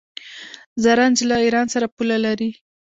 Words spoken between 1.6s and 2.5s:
سره پوله لري.